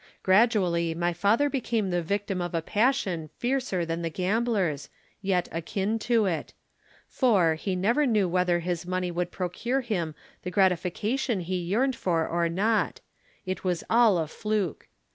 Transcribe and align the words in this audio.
Gradually 0.23 0.95
my 0.95 1.13
father 1.13 1.47
became 1.47 1.91
the 1.91 2.01
victim 2.01 2.41
of 2.41 2.55
a 2.55 2.61
passion 2.63 3.29
fiercer 3.37 3.85
than 3.85 4.01
the 4.01 4.09
gambler's, 4.09 4.89
yet 5.21 5.47
akin 5.51 5.99
to 5.99 6.25
it. 6.25 6.53
For, 7.07 7.53
he 7.53 7.75
never 7.75 8.07
knew 8.07 8.27
whether 8.27 8.61
his 8.61 8.87
money 8.87 9.11
would 9.11 9.29
procure 9.29 9.81
him 9.81 10.15
the 10.41 10.49
gratification 10.49 11.41
he 11.41 11.57
yearned 11.57 11.95
for 11.95 12.27
or 12.27 12.49
not; 12.49 12.99
it 13.45 13.63
was 13.63 13.83
all 13.91 14.17
a 14.17 14.25
fluke. 14.25 14.87